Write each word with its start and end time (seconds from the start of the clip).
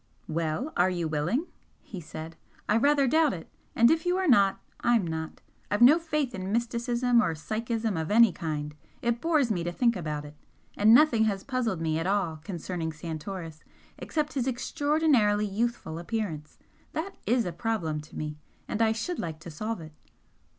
"Well, 0.27 0.73
are 0.75 0.89
you 0.89 1.07
willing?" 1.07 1.45
he 1.83 2.01
said 2.01 2.35
"I 2.67 2.75
rather 2.77 3.05
doubt 3.07 3.33
it! 3.35 3.51
And 3.75 3.91
if 3.91 4.03
you 4.03 4.17
are, 4.17 4.25
I'm 4.79 5.05
not. 5.05 5.41
I've 5.69 5.83
no 5.83 5.99
faith 5.99 6.33
in 6.33 6.51
mysticism 6.51 7.21
or 7.21 7.35
psychism 7.35 7.97
of 7.97 8.09
any 8.09 8.31
kind. 8.31 8.73
It 9.03 9.21
bores 9.21 9.51
me 9.51 9.63
to 9.63 9.71
think 9.71 9.95
about 9.95 10.25
it. 10.25 10.35
And 10.75 10.95
nothing 10.95 11.25
has 11.25 11.43
puzzled 11.43 11.81
me 11.81 11.99
at 11.99 12.07
all 12.07 12.37
concerning 12.43 12.91
Santoris 12.91 13.61
except 13.99 14.33
his 14.33 14.47
extraordinarily 14.47 15.45
youthful 15.45 15.99
appearance. 15.99 16.57
That 16.93 17.13
is 17.27 17.45
a 17.45 17.51
problem 17.51 18.01
to 18.01 18.17
me, 18.17 18.39
and 18.67 18.81
I 18.81 18.93
should 18.93 19.19
like 19.19 19.39
to 19.41 19.51
solve 19.51 19.81
it." 19.81 19.93